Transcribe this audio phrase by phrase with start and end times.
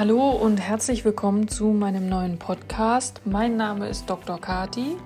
[0.00, 3.20] Hallo und herzlich willkommen zu meinem neuen Podcast.
[3.26, 4.40] Mein Name ist Dr.
[4.40, 4.96] Kati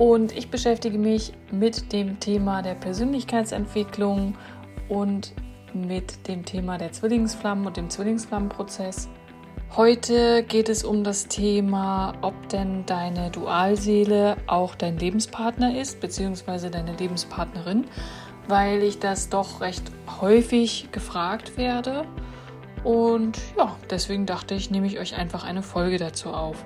[0.00, 4.36] und ich beschäftige mich mit dem Thema der Persönlichkeitsentwicklung
[4.88, 5.32] und
[5.74, 9.08] mit dem Thema der Zwillingsflammen und dem Zwillingsflammenprozess.
[9.76, 16.68] Heute geht es um das Thema, ob denn deine Dualseele auch dein Lebenspartner ist, beziehungsweise
[16.72, 17.84] deine Lebenspartnerin,
[18.48, 19.84] weil ich das doch recht
[20.20, 22.04] häufig gefragt werde.
[22.86, 26.64] Und ja, deswegen dachte ich, nehme ich euch einfach eine Folge dazu auf.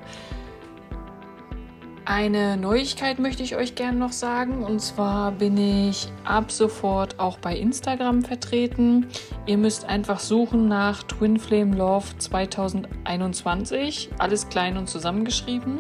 [2.05, 4.63] Eine Neuigkeit möchte ich euch gerne noch sagen.
[4.63, 9.07] Und zwar bin ich ab sofort auch bei Instagram vertreten.
[9.47, 14.11] Ihr müsst einfach suchen nach Twin Flame Love 2021.
[14.19, 15.79] Alles klein und zusammengeschrieben.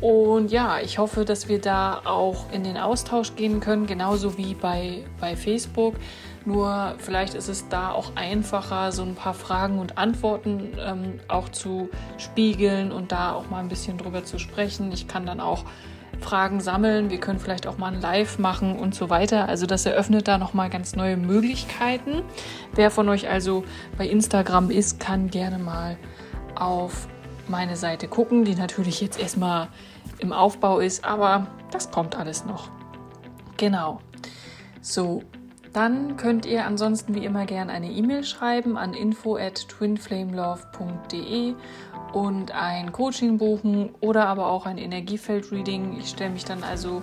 [0.00, 4.54] Und ja, ich hoffe, dass wir da auch in den Austausch gehen können, genauso wie
[4.54, 5.94] bei, bei Facebook.
[6.44, 11.48] Nur vielleicht ist es da auch einfacher, so ein paar Fragen und Antworten ähm, auch
[11.48, 14.90] zu spiegeln und da auch mal ein bisschen drüber zu sprechen.
[14.92, 15.64] Ich kann dann auch
[16.20, 17.10] Fragen sammeln.
[17.10, 19.48] Wir können vielleicht auch mal ein Live machen und so weiter.
[19.48, 22.22] Also das eröffnet da nochmal ganz neue Möglichkeiten.
[22.74, 23.64] Wer von euch also
[23.98, 25.96] bei Instagram ist, kann gerne mal
[26.54, 27.08] auf
[27.48, 29.68] meine Seite gucken, die natürlich jetzt erstmal
[30.18, 32.70] im Aufbau ist, aber das kommt alles noch.
[33.56, 34.00] Genau.
[34.80, 35.22] So,
[35.72, 41.54] dann könnt ihr ansonsten wie immer gerne eine E-Mail schreiben an info at twinflamelove.de
[42.12, 45.96] und ein Coaching buchen oder aber auch ein Energiefeld-Reading.
[45.98, 47.02] Ich stelle mich dann also,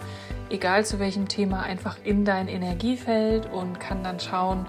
[0.49, 4.67] egal zu welchem Thema, einfach in dein Energiefeld und kann dann schauen,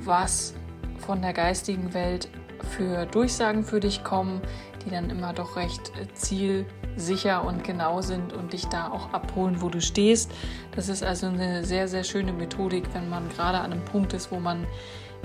[0.00, 0.54] was
[0.98, 2.28] von der geistigen Welt
[2.76, 4.40] für Durchsagen für dich kommen,
[4.84, 6.66] die dann immer doch recht ziel
[6.96, 10.30] sicher und genau sind und dich da auch abholen, wo du stehst.
[10.74, 14.30] Das ist also eine sehr, sehr schöne Methodik, wenn man gerade an einem Punkt ist,
[14.30, 14.66] wo man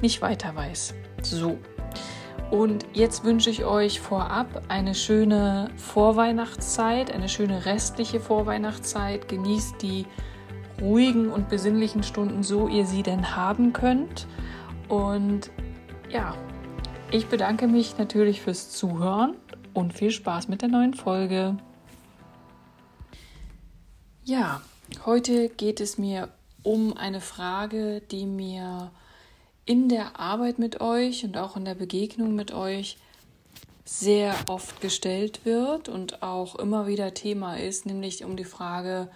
[0.02, 0.94] nicht weiter weiß.
[1.22, 1.58] So.
[2.52, 9.27] Und jetzt wünsche ich euch vorab eine schöne Vorweihnachtszeit, eine schöne restliche Vorweihnachtszeit.
[9.27, 10.05] Genießt die
[10.80, 14.27] ruhigen und besinnlichen Stunden, so ihr sie denn haben könnt.
[14.87, 15.52] Und
[16.10, 16.36] ja,
[17.11, 19.36] ich bedanke mich natürlich fürs Zuhören
[19.77, 21.55] und viel Spaß mit der neuen Folge.
[24.23, 24.61] Ja,
[25.05, 26.30] heute geht es mir
[26.64, 28.92] um eine Frage, die mir
[29.66, 32.98] in der Arbeit mit euch und auch in der Begegnung mit euch
[33.86, 39.10] sehr oft gestellt wird und auch immer wieder Thema ist, nämlich um die Frage,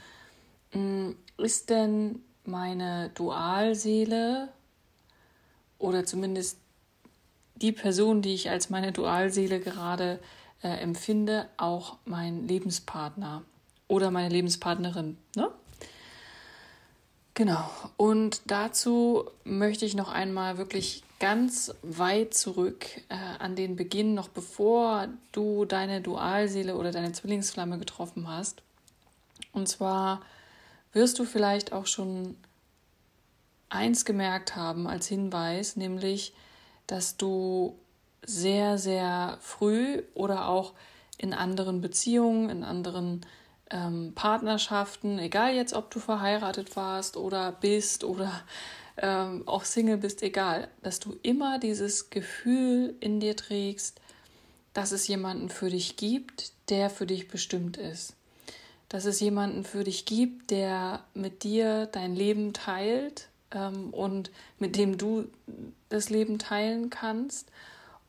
[0.73, 4.49] hm, ist denn meine Dualseele
[5.79, 6.59] oder zumindest
[7.55, 10.19] die Person, die ich als meine Dualseele gerade
[10.63, 13.43] äh, empfinde, auch mein Lebenspartner
[13.87, 15.17] oder meine Lebenspartnerin.
[15.35, 15.49] Ne?
[17.33, 17.69] Genau.
[17.97, 24.27] Und dazu möchte ich noch einmal wirklich ganz weit zurück äh, an den Beginn, noch
[24.27, 28.63] bevor du deine Dualseele oder deine Zwillingsflamme getroffen hast.
[29.53, 30.21] Und zwar
[30.93, 32.35] wirst du vielleicht auch schon
[33.69, 36.33] eins gemerkt haben als Hinweis, nämlich,
[36.87, 37.77] dass du
[38.23, 40.73] sehr, sehr früh oder auch
[41.17, 43.25] in anderen Beziehungen, in anderen
[43.69, 48.43] ähm, Partnerschaften, egal jetzt, ob du verheiratet warst oder bist oder
[48.97, 53.99] ähm, auch Single bist, egal, dass du immer dieses Gefühl in dir trägst,
[54.73, 58.15] dass es jemanden für dich gibt, der für dich bestimmt ist.
[58.89, 64.75] Dass es jemanden für dich gibt, der mit dir dein Leben teilt ähm, und mit
[64.75, 65.25] dem du
[65.89, 67.47] das Leben teilen kannst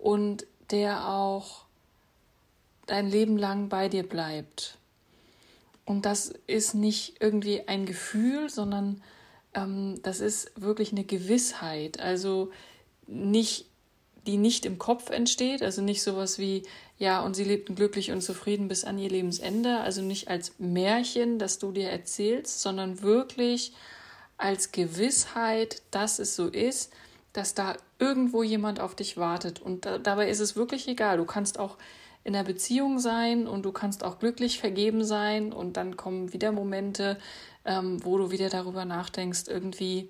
[0.03, 1.65] und der auch
[2.87, 4.77] dein Leben lang bei dir bleibt.
[5.85, 9.01] Und das ist nicht irgendwie ein Gefühl, sondern
[9.55, 12.01] ähm, das ist wirklich eine Gewissheit.
[12.01, 12.51] Also
[13.07, 13.67] nicht,
[14.27, 16.65] die nicht im Kopf entsteht, also nicht sowas wie,
[16.99, 21.39] ja, und sie lebten glücklich und zufrieden bis an ihr Lebensende, also nicht als Märchen,
[21.39, 23.73] das du dir erzählst, sondern wirklich
[24.37, 26.93] als Gewissheit, dass es so ist,
[27.32, 29.60] dass da irgendwo jemand auf dich wartet.
[29.60, 31.17] Und da, dabei ist es wirklich egal.
[31.17, 31.76] Du kannst auch
[32.25, 36.52] in der Beziehung sein und du kannst auch glücklich vergeben sein und dann kommen wieder
[36.52, 37.19] Momente,
[37.64, 40.08] ähm, wo du wieder darüber nachdenkst, irgendwie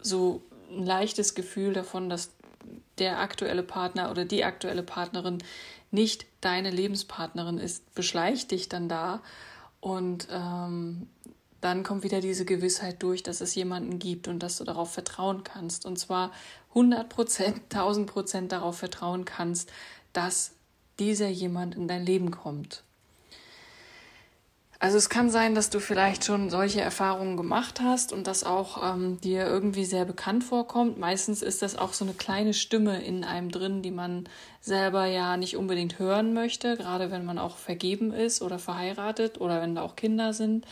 [0.00, 2.32] so ein leichtes Gefühl davon, dass
[2.98, 5.38] der aktuelle Partner oder die aktuelle Partnerin
[5.90, 9.22] nicht deine Lebenspartnerin ist, beschleicht dich dann da
[9.80, 11.08] und ähm,
[11.60, 15.44] dann kommt wieder diese Gewissheit durch, dass es jemanden gibt und dass du darauf vertrauen
[15.44, 15.86] kannst.
[15.86, 16.32] Und zwar
[16.70, 19.72] 100 Prozent, 1000 Prozent darauf vertrauen kannst,
[20.12, 20.52] dass
[20.98, 22.82] dieser jemand in dein Leben kommt.
[24.78, 28.94] Also es kann sein, dass du vielleicht schon solche Erfahrungen gemacht hast und das auch
[28.94, 30.98] ähm, dir irgendwie sehr bekannt vorkommt.
[30.98, 34.28] Meistens ist das auch so eine kleine Stimme in einem drin, die man
[34.60, 39.62] selber ja nicht unbedingt hören möchte, gerade wenn man auch vergeben ist oder verheiratet oder
[39.62, 40.66] wenn da auch Kinder sind.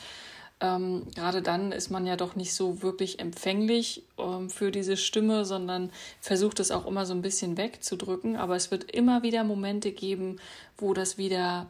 [0.60, 5.44] Ähm, gerade dann ist man ja doch nicht so wirklich empfänglich ähm, für diese Stimme,
[5.44, 5.90] sondern
[6.20, 8.36] versucht es auch immer so ein bisschen wegzudrücken.
[8.36, 10.40] Aber es wird immer wieder Momente geben,
[10.78, 11.66] wo das wieder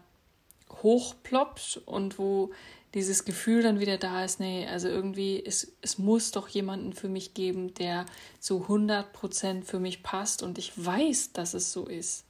[0.82, 2.52] hochploppt und wo
[2.94, 7.08] dieses Gefühl dann wieder da ist, nee, also irgendwie, es, es muss doch jemanden für
[7.08, 8.06] mich geben, der
[8.38, 12.25] zu 100 Prozent für mich passt und ich weiß, dass es so ist.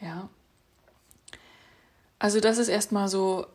[0.00, 0.28] Ja.
[2.18, 3.46] Also das ist erstmal so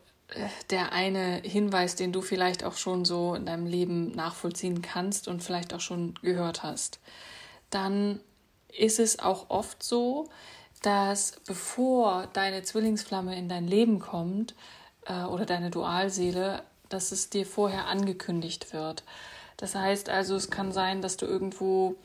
[0.70, 5.42] der eine Hinweis, den du vielleicht auch schon so in deinem Leben nachvollziehen kannst und
[5.42, 7.00] vielleicht auch schon gehört hast.
[7.70, 8.20] Dann
[8.68, 10.28] ist es auch oft so,
[10.82, 14.54] dass bevor deine Zwillingsflamme in dein Leben kommt
[15.06, 19.04] äh, oder deine Dualseele, dass es dir vorher angekündigt wird.
[19.56, 21.96] Das heißt also, es kann sein, dass du irgendwo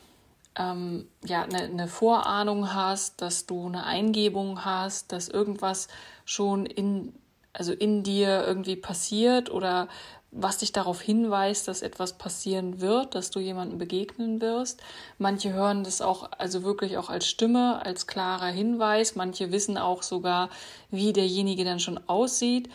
[0.57, 5.88] ähm, ja, eine, eine Vorahnung hast, dass du eine Eingebung hast, dass irgendwas
[6.25, 7.13] schon in,
[7.57, 9.88] also in dir irgendwie passiert oder
[10.31, 14.81] was dich darauf hinweist, dass etwas passieren wird, dass du jemandem begegnen wirst.
[15.18, 19.15] Manche hören das auch, also wirklich auch als Stimme, als klarer Hinweis.
[19.15, 20.50] Manche wissen auch sogar,
[20.92, 22.69] wie derjenige dann schon aussieht.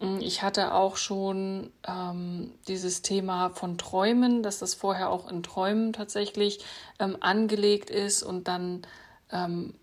[0.00, 5.42] Mm, ich hatte auch schon ähm, dieses Thema von Träumen, dass das vorher auch in
[5.42, 6.64] Träumen tatsächlich
[6.98, 8.86] ähm, angelegt ist und dann
[9.30, 9.74] ähm,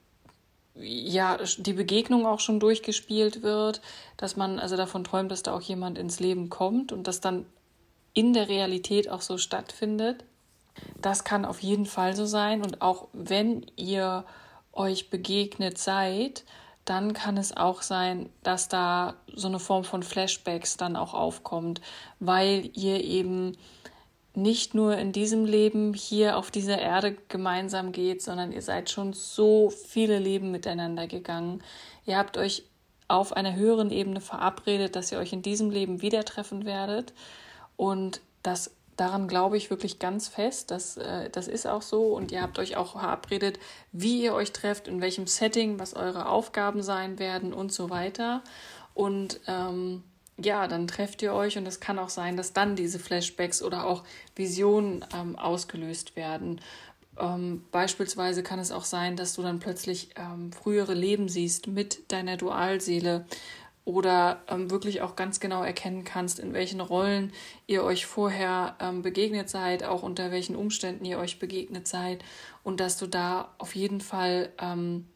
[0.76, 3.82] ja, die Begegnung auch schon durchgespielt wird,
[4.18, 7.46] dass man also davon träumt, dass da auch jemand ins Leben kommt und das dann
[8.14, 10.24] in der Realität auch so stattfindet.
[11.02, 14.26] Das kann auf jeden Fall so sein und auch wenn ihr
[14.74, 16.46] euch begegnet seid,
[16.86, 21.82] dann kann es auch sein, dass da so eine Form von Flashbacks dann auch aufkommt,
[22.20, 23.58] weil ihr eben
[24.34, 29.14] nicht nur in diesem Leben hier auf dieser Erde gemeinsam geht, sondern ihr seid schon
[29.14, 31.62] so viele Leben miteinander gegangen.
[32.06, 32.64] Ihr habt euch
[33.08, 37.14] auf einer höheren Ebene verabredet, dass ihr euch in diesem Leben wieder treffen werdet.
[37.76, 40.72] Und das daran glaube ich wirklich ganz fest.
[40.72, 42.14] Das, äh, das ist auch so.
[42.14, 43.60] Und ihr habt euch auch verabredet,
[43.92, 48.44] wie ihr euch trefft, in welchem Setting, was eure Aufgaben sein werden und so weiter.
[48.94, 50.04] Und ähm,
[50.44, 53.86] ja, dann trefft ihr euch und es kann auch sein, dass dann diese Flashbacks oder
[53.86, 54.04] auch
[54.36, 56.62] Visionen ähm, ausgelöst werden.
[57.20, 62.12] Ähm, beispielsweise kann es auch sein, dass du dann plötzlich ähm, frühere Leben siehst mit
[62.12, 63.26] deiner Dualseele
[63.84, 67.34] oder ähm, wirklich auch ganz genau erkennen kannst, in welchen Rollen
[67.68, 72.24] ihr euch vorher ähm, begegnet seid, auch unter welchen Umständen ihr euch begegnet seid
[72.64, 75.08] und dass du da auf jeden Fall ähm,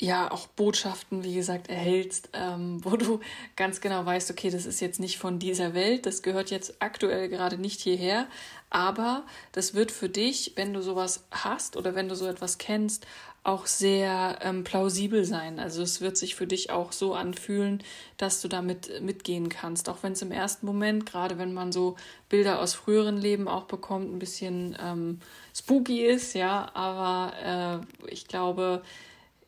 [0.00, 3.20] ja auch Botschaften, wie gesagt, erhältst, ähm, wo du
[3.56, 7.28] ganz genau weißt, okay, das ist jetzt nicht von dieser Welt, das gehört jetzt aktuell
[7.28, 8.26] gerade nicht hierher,
[8.70, 13.06] aber das wird für dich, wenn du sowas hast oder wenn du so etwas kennst,
[13.42, 15.58] auch sehr ähm, plausibel sein.
[15.58, 17.82] Also es wird sich für dich auch so anfühlen,
[18.18, 19.88] dass du damit mitgehen kannst.
[19.88, 21.96] Auch wenn es im ersten Moment, gerade wenn man so
[22.28, 25.20] Bilder aus früheren Leben auch bekommt, ein bisschen ähm,
[25.54, 28.82] spooky ist, ja, aber äh, ich glaube,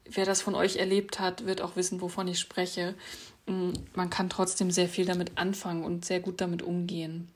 [0.05, 2.95] wer das von euch erlebt hat, wird auch wissen, wovon ich spreche.
[3.47, 7.29] Mm, man kann trotzdem sehr viel damit anfangen und sehr gut damit umgehen.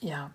[0.00, 0.30] Ja.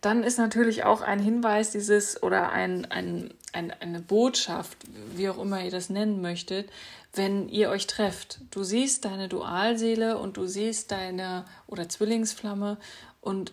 [0.00, 4.78] Dann ist natürlich auch ein Hinweis dieses oder ein, ein, ein, eine Botschaft,
[5.14, 6.70] wie auch immer ihr das nennen möchtet,
[7.14, 8.40] wenn ihr euch trefft.
[8.52, 12.78] Du siehst deine Dualseele und du siehst deine oder Zwillingsflamme
[13.20, 13.52] und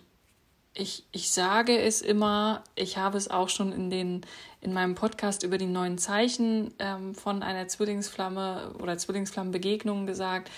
[0.75, 4.21] ich, ich sage es immer, ich habe es auch schon in, den,
[4.61, 10.51] in meinem Podcast über die neuen Zeichen ähm, von einer Zwillingsflamme oder Zwillingsflammenbegegnung gesagt.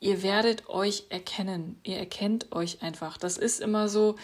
[0.00, 1.78] Ihr werdet euch erkennen.
[1.84, 3.16] Ihr erkennt euch einfach.
[3.16, 4.16] Das ist immer so,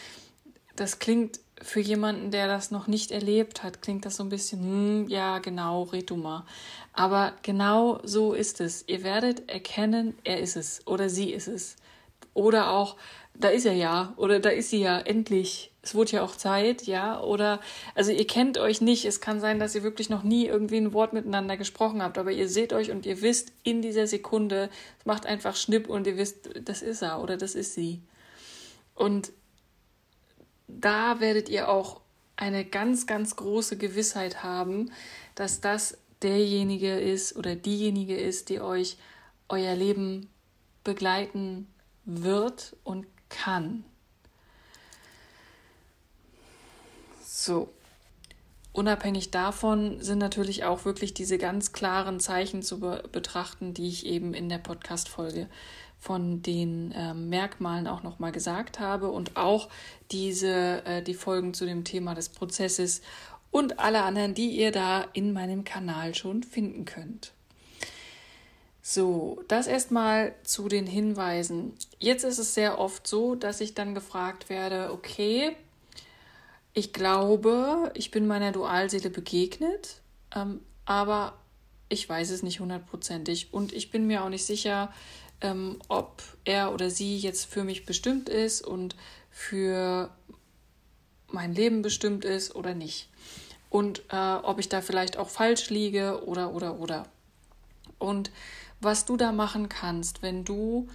[0.75, 4.61] das klingt für jemanden, der das noch nicht erlebt hat, klingt das so ein bisschen,
[4.61, 6.45] hm, ja, genau, red du mal.
[6.93, 8.85] Aber genau so ist es.
[8.89, 11.77] Ihr werdet erkennen, er ist es oder sie ist es.
[12.35, 12.97] Oder auch,
[13.39, 15.73] da ist er ja oder da ist sie ja endlich.
[15.83, 17.21] Es wurde ja auch Zeit, ja.
[17.21, 17.61] Oder,
[17.95, 19.05] also ihr kennt euch nicht.
[19.05, 22.33] Es kann sein, dass ihr wirklich noch nie irgendwie ein Wort miteinander gesprochen habt, aber
[22.33, 26.17] ihr seht euch und ihr wisst in dieser Sekunde, es macht einfach Schnipp und ihr
[26.17, 28.01] wisst, das ist er oder das ist sie.
[28.95, 29.33] Und
[30.67, 32.01] da werdet ihr auch
[32.37, 34.91] eine ganz, ganz große Gewissheit haben,
[35.35, 38.97] dass das derjenige ist oder diejenige ist, die euch
[39.49, 40.29] euer Leben
[40.83, 41.69] begleiten
[42.05, 43.85] wird und kann.
[47.25, 47.69] So.
[48.73, 54.05] unabhängig davon sind natürlich auch wirklich diese ganz klaren Zeichen zu be betrachten, die ich
[54.07, 55.49] eben in der Podcast-Folge
[55.99, 59.69] von den äh, Merkmalen auch nochmal gesagt habe und auch
[60.11, 63.01] diese, äh, die Folgen zu dem Thema des Prozesses
[63.51, 67.33] und alle anderen, die ihr da in meinem Kanal schon finden könnt.
[68.89, 71.73] So, das erstmal zu den Hinweisen.
[71.99, 75.57] Jetzt ist es sehr oft so, dass ich dann gefragt werde, okay,
[76.73, 80.03] ich glaube, ich bin meiner Dualseele begegnet,
[80.37, 81.37] ähm, aber
[81.89, 84.93] ich weiß es nicht hundertprozentig und ich bin mir auch nicht sicher,
[85.41, 88.95] ähm, ob er oder sie jetzt für mich bestimmt ist und
[89.33, 90.11] für
[91.27, 93.09] mein Leben bestimmt ist oder nicht.
[93.69, 97.09] Und äh, ob ich da vielleicht auch falsch liege oder oder oder.
[97.99, 98.31] Und
[98.81, 100.89] was du da machen kannst, wenn du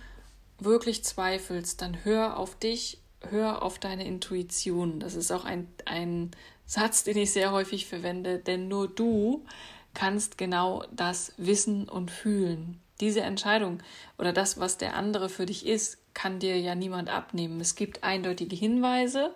[0.60, 5.00] wirklich zweifelst, dann hör auf dich hör auf deine Intuition.
[5.00, 6.32] Das ist auch ein, ein
[6.66, 9.46] Satz, den ich sehr häufig verwende, denn nur du
[9.94, 12.80] kannst genau das wissen und fühlen.
[13.00, 13.80] Diese Entscheidung
[14.18, 17.60] oder das, was der andere für dich ist, kann dir ja niemand abnehmen.
[17.60, 19.34] Es gibt eindeutige Hinweise.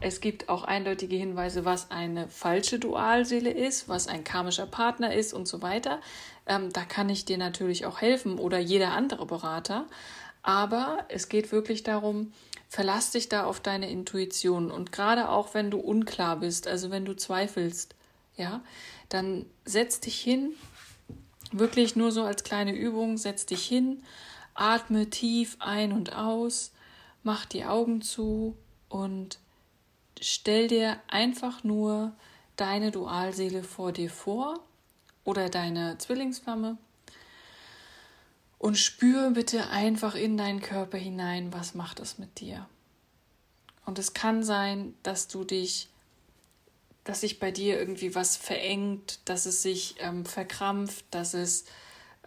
[0.00, 5.34] Es gibt auch eindeutige Hinweise, was eine falsche Dualseele ist, was ein karmischer Partner ist
[5.34, 6.00] und so weiter.
[6.50, 9.86] Ähm, da kann ich dir natürlich auch helfen oder jeder andere Berater.
[10.42, 12.32] Aber es geht wirklich darum,
[12.68, 14.72] verlass dich da auf deine Intuition.
[14.72, 17.94] Und gerade auch wenn du unklar bist, also wenn du zweifelst,
[18.36, 18.62] ja,
[19.08, 20.50] dann setz dich hin,
[21.52, 24.02] wirklich nur so als kleine Übung, setz dich hin,
[24.54, 26.72] atme tief ein und aus,
[27.22, 28.56] mach die Augen zu
[28.88, 29.38] und
[30.20, 32.12] stell dir einfach nur
[32.56, 34.58] deine Dualseele vor dir vor
[35.30, 36.76] oder deine Zwillingsflamme
[38.58, 42.68] und spür bitte einfach in deinen Körper hinein, was macht es mit dir.
[43.86, 45.88] Und es kann sein, dass du dich,
[47.04, 51.64] dass sich bei dir irgendwie was verengt, dass es sich ähm, verkrampft, dass es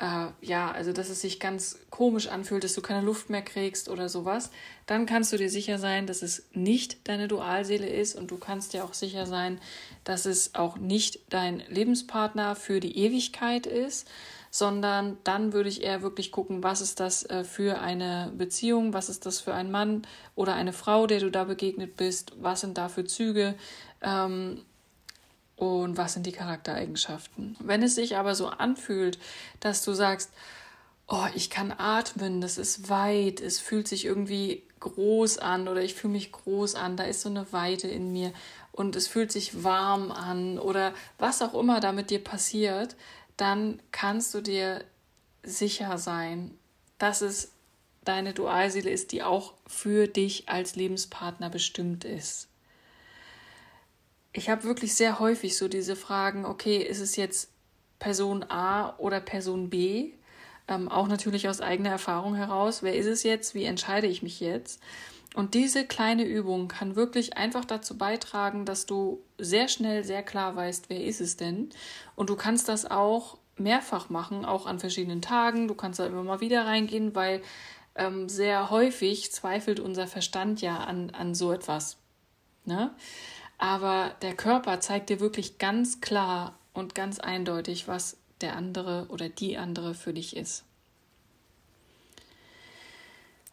[0.03, 3.87] äh, ja, also dass es sich ganz komisch anfühlt, dass du keine Luft mehr kriegst
[3.87, 4.51] oder sowas,
[4.85, 8.73] dann kannst du dir sicher sein, dass es nicht deine Dualseele ist und du kannst
[8.73, 9.61] dir auch sicher sein,
[10.03, 14.09] dass es auch nicht dein Lebenspartner für die Ewigkeit ist,
[14.51, 19.07] sondern dann würde ich eher wirklich gucken, was ist das äh, für eine Beziehung, was
[19.07, 20.01] ist das für ein Mann
[20.35, 23.55] oder eine Frau, der du da begegnet bist, was sind da für Züge
[24.01, 24.59] ähm,
[25.55, 27.55] und was sind die Charaktereigenschaften.
[27.59, 29.19] Wenn es sich aber so anfühlt,
[29.59, 30.31] dass du sagst,
[31.07, 35.93] oh, ich kann atmen, das ist weit, es fühlt sich irgendwie groß an oder ich
[35.93, 38.33] fühle mich groß an, da ist so eine Weite in mir
[38.71, 42.95] und es fühlt sich warm an oder was auch immer da mit dir passiert,
[43.37, 44.83] dann kannst du dir
[45.43, 46.57] sicher sein,
[46.97, 47.51] dass es
[48.03, 52.47] deine Dualseele ist, die auch für dich als Lebenspartner bestimmt ist.
[54.33, 57.51] Ich habe wirklich sehr häufig so diese Fragen, okay, ist es jetzt
[57.99, 60.11] Person A oder Person B?
[60.67, 64.39] Ähm, auch natürlich aus eigener Erfahrung heraus, wer ist es jetzt, wie entscheide ich mich
[64.39, 64.81] jetzt?
[65.35, 70.55] Und diese kleine Übung kann wirklich einfach dazu beitragen, dass du sehr schnell, sehr klar
[70.55, 71.69] weißt, wer ist es denn.
[72.15, 75.67] Und du kannst das auch mehrfach machen, auch an verschiedenen Tagen.
[75.67, 77.41] Du kannst da immer mal wieder reingehen, weil
[77.95, 81.97] ähm, sehr häufig zweifelt unser Verstand ja an, an so etwas.
[82.65, 82.93] Ne?
[83.63, 89.29] Aber der Körper zeigt dir wirklich ganz klar und ganz eindeutig, was der andere oder
[89.29, 90.65] die andere für dich ist.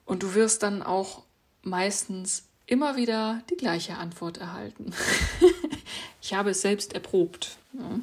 [0.05, 1.23] Und du wirst dann auch
[1.63, 4.93] meistens immer wieder die gleiche Antwort erhalten.
[6.21, 7.59] ich habe es selbst erprobt.
[7.75, 8.01] Ja.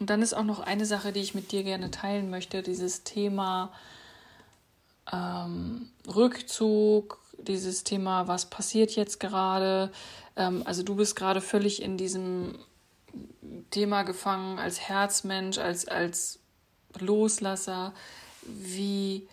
[0.00, 3.04] Und dann ist auch noch eine Sache, die ich mit dir gerne teilen möchte, dieses
[3.04, 3.72] Thema
[5.12, 9.90] ähm, Rückzug, dieses Thema, was passiert jetzt gerade.
[10.36, 12.58] Ähm, also du bist gerade völlig in diesem
[13.70, 16.38] Thema gefangen als Herzmensch, als, als
[16.98, 17.94] Loslasser.
[18.42, 19.26] Wie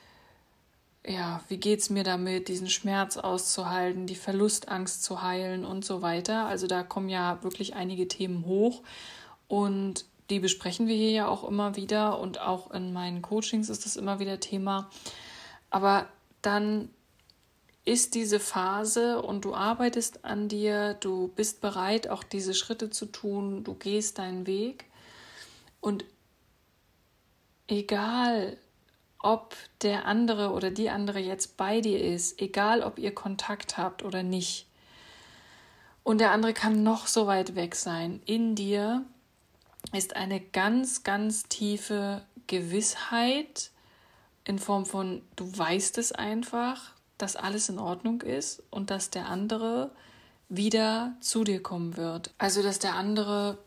[1.06, 6.02] ja, wie geht es mir damit, diesen Schmerz auszuhalten, die Verlustangst zu heilen und so
[6.02, 6.46] weiter.
[6.46, 8.84] Also da kommen ja wirklich einige Themen hoch
[9.48, 13.86] und die besprechen wir hier ja auch immer wieder und auch in meinen Coachings ist
[13.86, 14.90] das immer wieder Thema.
[15.72, 16.08] Aber
[16.42, 16.90] dann
[17.84, 23.08] ist diese Phase und du arbeitest an dir, du bist bereit, auch diese Schritte zu
[23.08, 24.86] tun, du gehst deinen Weg
[25.80, 26.06] und
[27.68, 28.58] egal,
[29.20, 34.04] ob der andere oder die andere jetzt bei dir ist, egal ob ihr Kontakt habt
[34.04, 34.68] oder nicht.
[36.04, 38.22] Und der andere kann noch so weit weg sein.
[38.26, 39.06] In dir
[39.94, 43.70] ist eine ganz, ganz tiefe Gewissheit
[44.44, 49.28] in Form von, du weißt es einfach, dass alles in Ordnung ist und dass der
[49.28, 49.92] andere
[50.50, 52.34] wieder zu dir kommen wird.
[52.38, 53.58] Also, dass der andere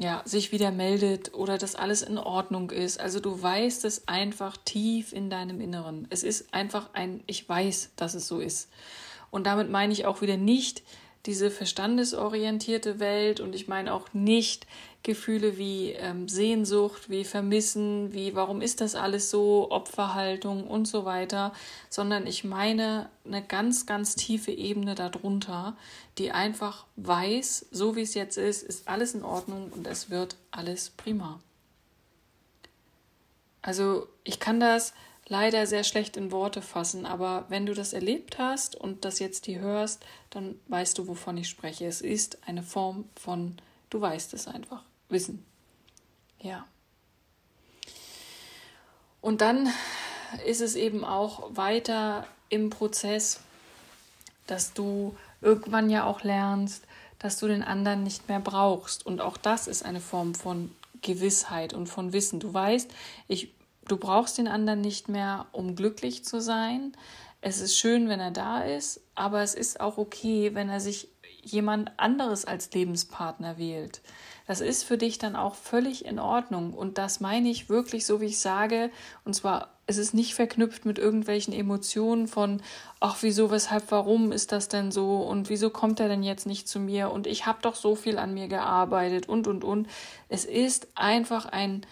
[0.00, 2.98] ja, sich wieder meldet oder dass alles in Ordnung ist.
[2.98, 6.06] Also du weißt es einfach tief in deinem Inneren.
[6.08, 8.70] Es ist einfach ein, ich weiß, dass es so ist.
[9.30, 10.82] Und damit meine ich auch wieder nicht
[11.26, 14.66] diese verstandesorientierte Welt und ich meine auch nicht
[15.02, 21.06] Gefühle wie ähm, Sehnsucht, wie Vermissen, wie warum ist das alles so, Opferhaltung und so
[21.06, 21.54] weiter,
[21.88, 25.74] sondern ich meine eine ganz, ganz tiefe Ebene darunter,
[26.18, 30.36] die einfach weiß, so wie es jetzt ist, ist alles in Ordnung und es wird
[30.50, 31.40] alles prima.
[33.62, 34.92] Also ich kann das
[35.28, 39.46] leider sehr schlecht in Worte fassen, aber wenn du das erlebt hast und das jetzt
[39.46, 41.86] hier hörst, dann weißt du, wovon ich spreche.
[41.86, 43.56] Es ist eine Form von,
[43.88, 45.44] du weißt es einfach wissen.
[46.40, 46.66] Ja.
[49.20, 49.68] Und dann
[50.46, 53.40] ist es eben auch weiter im Prozess,
[54.46, 56.84] dass du irgendwann ja auch lernst,
[57.18, 59.04] dass du den anderen nicht mehr brauchst.
[59.04, 62.40] Und auch das ist eine Form von Gewissheit und von Wissen.
[62.40, 62.90] Du weißt,
[63.28, 63.52] ich,
[63.86, 66.92] du brauchst den anderen nicht mehr, um glücklich zu sein.
[67.42, 71.08] Es ist schön, wenn er da ist, aber es ist auch okay, wenn er sich
[71.42, 74.00] jemand anderes als Lebenspartner wählt.
[74.46, 76.74] Das ist für dich dann auch völlig in Ordnung.
[76.74, 78.90] Und das meine ich wirklich so, wie ich sage.
[79.24, 82.60] Und zwar, es ist nicht verknüpft mit irgendwelchen Emotionen von,
[82.98, 85.18] ach, wieso, weshalb, warum ist das denn so?
[85.18, 87.12] Und wieso kommt er denn jetzt nicht zu mir?
[87.12, 89.88] Und ich habe doch so viel an mir gearbeitet und, und, und.
[90.28, 91.86] Es ist einfach ein,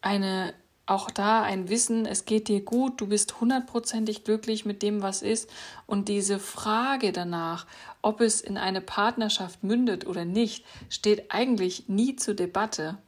[0.00, 0.54] eine
[0.90, 5.22] auch da ein Wissen, es geht dir gut, du bist hundertprozentig glücklich mit dem, was
[5.22, 5.48] ist.
[5.86, 7.66] Und diese Frage danach,
[8.02, 12.98] ob es in eine Partnerschaft mündet oder nicht, steht eigentlich nie zur Debatte.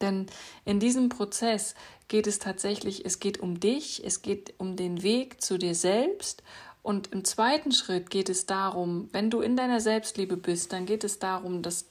[0.00, 0.26] Denn
[0.64, 1.74] in diesem Prozess
[2.08, 6.42] geht es tatsächlich, es geht um dich, es geht um den Weg zu dir selbst.
[6.82, 11.02] Und im zweiten Schritt geht es darum, wenn du in deiner Selbstliebe bist, dann geht
[11.02, 11.86] es darum, dass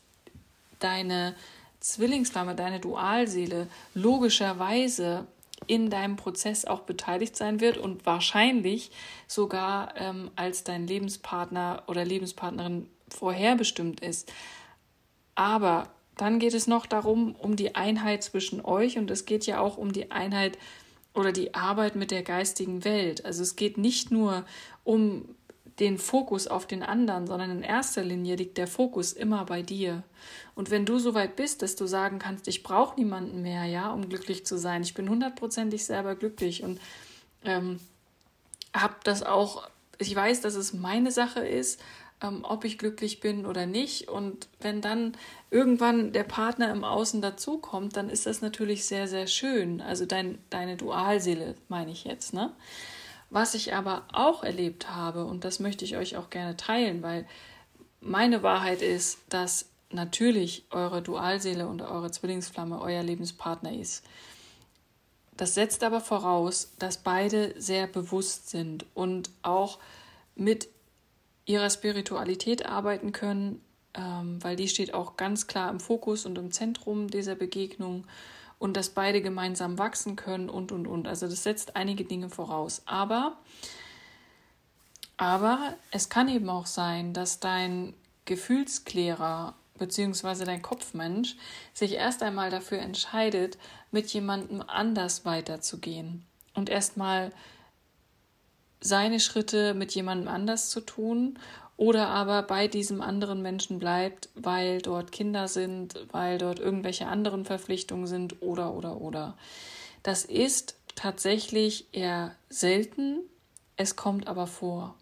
[0.80, 1.36] deine
[1.80, 5.28] Zwillingsflamme, deine Dualseele logischerweise
[5.68, 8.92] in deinem Prozess auch beteiligt sein wird und wahrscheinlich
[9.28, 14.32] sogar ähm, als dein Lebenspartner oder Lebenspartnerin vorherbestimmt ist.
[15.36, 19.60] Aber dann geht es noch darum, um die Einheit zwischen euch und es geht ja
[19.60, 20.58] auch um die Einheit
[21.14, 23.26] oder die Arbeit mit der geistigen Welt.
[23.26, 24.46] Also es geht nicht nur
[24.84, 25.36] um
[25.80, 30.04] den Fokus auf den anderen, sondern in erster Linie liegt der Fokus immer bei dir.
[30.56, 33.92] Und wenn du so weit bist, dass du sagen kannst, ich brauche niemanden mehr, ja,
[33.92, 36.80] um glücklich zu sein, ich bin hundertprozentig selber glücklich und
[37.44, 37.80] ähm,
[38.74, 41.82] habe das auch, ich weiß, dass es meine Sache ist,
[42.22, 44.08] ähm, ob ich glücklich bin oder nicht.
[44.08, 45.14] Und wenn dann
[45.52, 49.82] irgendwann der Partner im Außen dazukommt, dann ist das natürlich sehr, sehr schön.
[49.82, 52.54] Also dein, deine Dualseele, meine ich jetzt, ne?
[53.30, 57.28] Was ich aber auch erlebt habe, und das möchte ich euch auch gerne teilen, weil
[58.00, 64.06] meine Wahrheit ist, dass natürlich eure Dualseele und eure Zwillingsflamme euer Lebenspartner ist.
[65.38, 69.80] Das setzt aber voraus, dass beide sehr bewusst sind und auch
[70.36, 70.70] mit
[71.46, 73.62] ihrer Spiritualität arbeiten können,
[73.94, 78.06] ähm, weil die steht auch ganz klar im Fokus und im Zentrum dieser Begegnung
[78.66, 81.08] und dass beide gemeinsam wachsen können und, und, und.
[81.08, 82.82] Also das setzt einige Dinge voraus.
[82.88, 83.38] Aber,
[85.18, 87.94] aber es kann eben auch sein, dass dein
[88.26, 90.46] Gefühlsklärer bzw.
[90.46, 91.38] dein Kopfmensch
[91.76, 93.60] sich erst einmal dafür entscheidet,
[93.92, 96.26] mit jemandem anders weiterzugehen
[96.56, 97.32] und erstmal
[98.82, 101.38] seine Schritte mit jemandem anders zu tun
[101.78, 107.46] oder aber bei diesem anderen Menschen bleibt, weil dort Kinder sind, weil dort irgendwelche anderen
[107.46, 109.38] Verpflichtungen sind oder oder oder.
[110.04, 113.20] Das ist tatsächlich eher selten,
[113.76, 114.96] es kommt aber vor.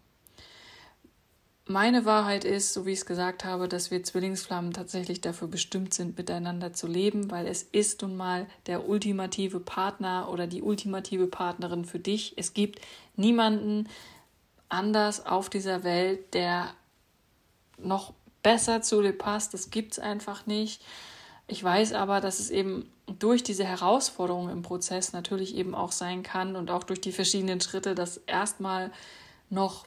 [1.66, 5.94] Meine Wahrheit ist, so wie ich es gesagt habe, dass wir Zwillingsflammen tatsächlich dafür bestimmt
[5.94, 11.26] sind, miteinander zu leben, weil es ist nun mal der ultimative Partner oder die ultimative
[11.26, 12.34] Partnerin für dich.
[12.36, 12.80] Es gibt
[13.16, 13.88] niemanden,
[14.74, 16.74] anders auf dieser Welt, der
[17.78, 19.54] noch besser zu dir passt.
[19.54, 20.82] Das gibt es einfach nicht.
[21.46, 26.22] Ich weiß aber, dass es eben durch diese Herausforderungen im Prozess natürlich eben auch sein
[26.22, 28.90] kann und auch durch die verschiedenen Schritte, dass erstmal
[29.50, 29.86] noch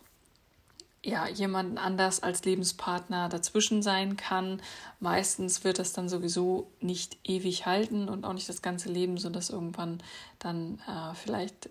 [1.03, 4.61] ja, jemanden anders als Lebenspartner dazwischen sein kann.
[4.99, 9.49] Meistens wird das dann sowieso nicht ewig halten und auch nicht das ganze Leben, sodass
[9.49, 9.99] irgendwann
[10.39, 11.69] dann äh, vielleicht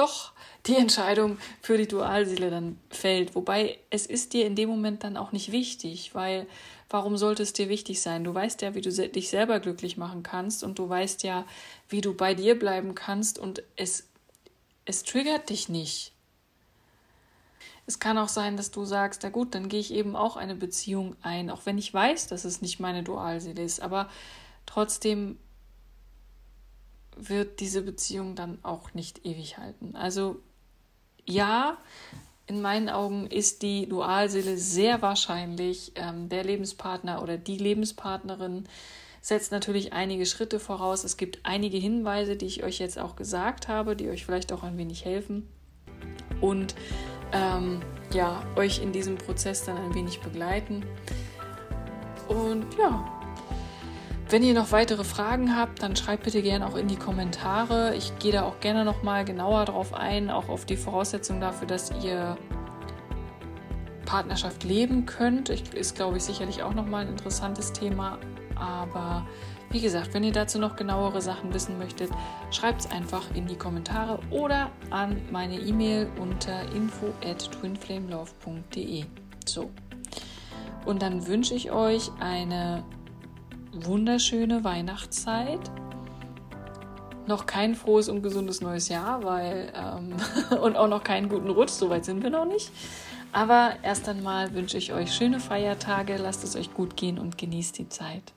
[0.00, 0.32] doch
[0.66, 3.34] die Entscheidung für die Dualseele dann fällt.
[3.34, 6.46] Wobei es ist dir in dem Moment dann auch nicht wichtig, weil
[6.88, 8.24] warum sollte es dir wichtig sein?
[8.24, 11.44] Du weißt ja, wie du dich selber glücklich machen kannst und du weißt ja,
[11.88, 14.08] wie du bei dir bleiben kannst und es,
[14.86, 16.12] es triggert dich nicht.
[17.86, 20.54] es kann auch sein, dass du sagst, na gut, dann gehe ich eben auch eine
[20.54, 24.08] Beziehung ein, auch wenn ich weiß, dass es nicht meine Dualseele ist, aber
[24.64, 25.38] trotzdem
[27.16, 29.94] wird diese Beziehung dann auch nicht ewig halten.
[29.96, 30.40] Also
[31.24, 31.78] ja,
[32.46, 38.64] in meinen Augen ist die Dualseele sehr wahrscheinlich ähm, der Lebenspartner oder die Lebenspartnerin,
[39.20, 41.04] setzt natürlich einige Schritte voraus.
[41.04, 44.62] Es gibt einige Hinweise, die ich euch jetzt auch gesagt habe, die euch vielleicht auch
[44.62, 45.46] ein wenig helfen
[46.40, 46.74] und
[47.32, 47.80] ähm,
[48.12, 50.84] ja, euch in diesem Prozess dann ein wenig begleiten.
[52.28, 53.19] Und ja,
[54.30, 57.94] wenn ihr noch weitere Fragen habt, dann schreibt bitte gerne auch in die Kommentare.
[57.96, 61.66] Ich gehe da auch gerne noch mal genauer drauf ein, auch auf die Voraussetzungen dafür,
[61.66, 62.36] dass ihr
[64.06, 65.48] Partnerschaft leben könnt.
[65.48, 68.18] Ist, glaube ich, sicherlich auch noch mal ein interessantes Thema.
[68.54, 69.26] Aber
[69.70, 72.10] wie gesagt, wenn ihr dazu noch genauere Sachen wissen möchtet,
[72.50, 79.04] schreibt es einfach in die Kommentare oder an meine E-Mail unter info at twinflamelove.de.
[79.44, 79.70] So.
[80.84, 82.84] Und dann wünsche ich euch eine
[83.72, 85.70] wunderschöne Weihnachtszeit.
[87.26, 90.16] Noch kein frohes und gesundes neues Jahr, weil ähm,
[90.62, 92.70] und auch noch keinen guten Rutsch, soweit sind wir noch nicht.
[93.32, 97.78] Aber erst einmal wünsche ich euch schöne Feiertage, lasst es euch gut gehen und genießt
[97.78, 98.32] die Zeit.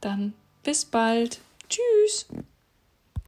[0.00, 0.34] Dann
[0.64, 1.40] bis bald.
[1.68, 2.26] Tschüss.